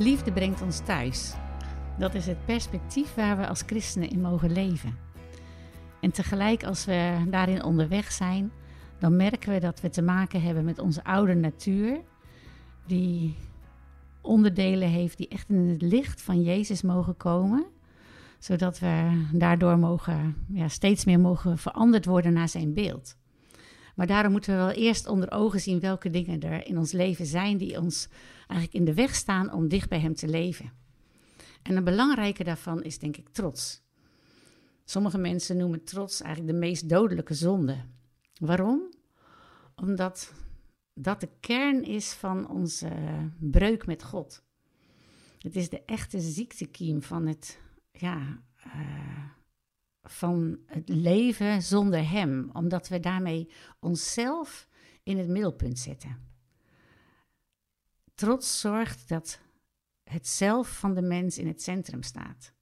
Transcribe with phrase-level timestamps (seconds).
[0.00, 1.34] Liefde brengt ons thuis.
[1.98, 4.96] Dat is het perspectief waar we als christenen in mogen leven.
[6.00, 8.52] En tegelijk als we daarin onderweg zijn,
[8.98, 12.00] dan merken we dat we te maken hebben met onze oude natuur,
[12.86, 13.36] die
[14.20, 17.64] onderdelen heeft die echt in het licht van Jezus mogen komen,
[18.38, 23.16] zodat we daardoor mogen, ja, steeds meer mogen veranderd worden naar zijn beeld.
[24.00, 27.26] Maar daarom moeten we wel eerst onder ogen zien welke dingen er in ons leven
[27.26, 28.08] zijn die ons
[28.46, 30.72] eigenlijk in de weg staan om dicht bij Hem te leven.
[31.62, 33.82] En een belangrijke daarvan is denk ik trots.
[34.84, 37.76] Sommige mensen noemen trots eigenlijk de meest dodelijke zonde.
[38.34, 38.92] Waarom?
[39.76, 40.32] Omdat
[40.94, 42.90] dat de kern is van onze
[43.38, 44.42] breuk met God.
[45.38, 47.60] Het is de echte ziektekiem van het,
[47.92, 49.39] ja, uh,
[50.02, 54.68] van het leven zonder Hem, omdat we daarmee onszelf
[55.02, 56.28] in het middelpunt zetten.
[58.14, 59.40] Trots zorgt dat
[60.04, 62.52] het zelf van de mens in het centrum staat.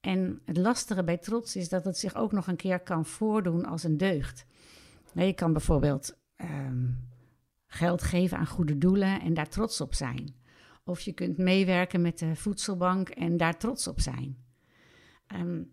[0.00, 3.64] En het lastige bij trots is dat het zich ook nog een keer kan voordoen
[3.64, 4.46] als een deugd.
[5.14, 7.08] Je kan bijvoorbeeld um,
[7.66, 10.34] geld geven aan goede doelen en daar trots op zijn.
[10.84, 14.44] Of je kunt meewerken met de voedselbank en daar trots op zijn.
[15.34, 15.70] Um,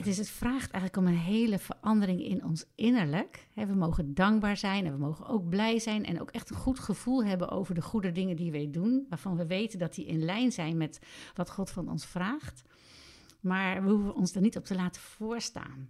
[0.00, 3.48] het, is, het vraagt eigenlijk om een hele verandering in ons innerlijk.
[3.54, 6.78] we mogen dankbaar zijn en we mogen ook blij zijn en ook echt een goed
[6.78, 10.24] gevoel hebben over de goede dingen die wij doen, waarvan we weten dat die in
[10.24, 11.00] lijn zijn met
[11.34, 12.62] wat God van ons vraagt.
[13.40, 15.88] Maar we hoeven ons er niet op te laten voorstaan.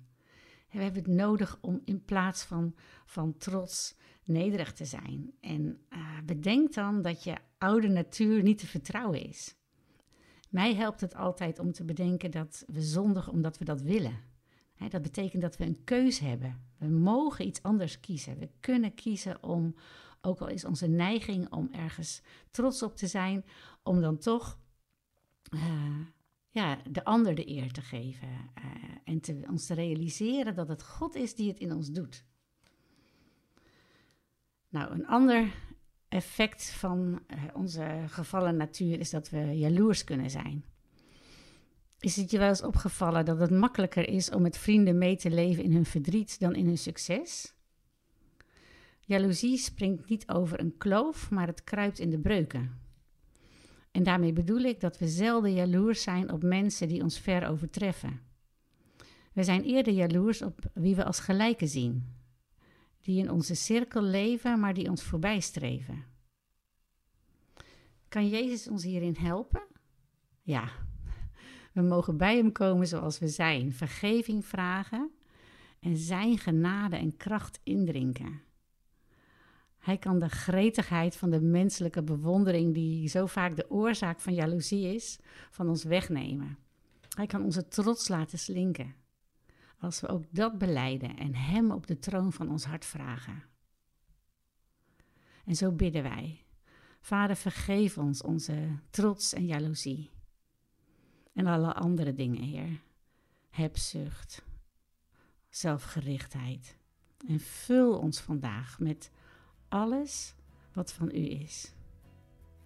[0.71, 2.75] We hebben het nodig om in plaats van,
[3.05, 5.33] van trots nederig te zijn.
[5.41, 9.55] En uh, bedenk dan dat je oude natuur niet te vertrouwen is.
[10.51, 14.19] Mij helpt het altijd om te bedenken dat we zondigen omdat we dat willen.
[14.89, 16.61] dat betekent dat we een keus hebben.
[16.79, 18.39] We mogen iets anders kiezen.
[18.39, 19.75] We kunnen kiezen om,
[20.21, 23.45] ook al is onze neiging om ergens trots op te zijn,
[23.83, 24.59] om dan toch
[25.55, 26.07] uh,
[26.49, 28.29] ja, de ander de eer te geven.
[28.29, 28.65] Uh,
[29.05, 32.25] en te, ons te realiseren dat het God is die het in ons doet.
[34.69, 35.55] Nou, een ander
[36.11, 40.65] effect van uh, onze gevallen natuur is dat we jaloers kunnen zijn.
[41.99, 45.31] Is het je wel eens opgevallen dat het makkelijker is om met vrienden mee te
[45.31, 47.55] leven in hun verdriet dan in hun succes?
[49.01, 52.81] Jaloezie springt niet over een kloof, maar het kruipt in de breuken.
[53.91, 58.21] En daarmee bedoel ik dat we zelden jaloers zijn op mensen die ons ver overtreffen.
[59.33, 62.20] We zijn eerder jaloers op wie we als gelijken zien,
[63.01, 66.05] die in onze cirkel leven, maar die ons voorbij streven.
[68.09, 69.63] Kan Jezus ons hierin helpen?
[70.43, 70.69] Ja,
[71.73, 75.11] we mogen bij Hem komen zoals we zijn, vergeving vragen
[75.81, 78.43] en Zijn genade en kracht indrinken.
[79.79, 84.95] Hij kan de gretigheid van de menselijke bewondering, die zo vaak de oorzaak van jaloezie
[84.95, 85.19] is,
[85.51, 86.59] van ons wegnemen.
[87.17, 88.95] Hij kan onze trots laten slinken.
[89.81, 93.43] Als we ook dat beleiden en Hem op de troon van ons hart vragen.
[95.45, 96.45] En zo bidden wij.
[97.01, 100.11] Vader, vergeef ons onze trots en jaloezie.
[101.33, 102.81] En alle andere dingen, Heer.
[103.51, 104.43] Hebzucht,
[105.49, 106.77] zelfgerichtheid.
[107.29, 109.11] En vul ons vandaag met
[109.69, 110.35] alles
[110.73, 111.75] wat van u is.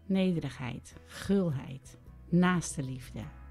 [0.07, 1.99] Nederigheid, gulheid,
[2.29, 3.44] naaste liefde.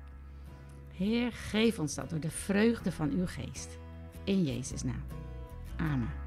[0.97, 3.77] Heer, geef ons dat door de vreugde van uw geest.
[4.23, 5.03] In Jezus' naam.
[5.77, 6.22] Amen.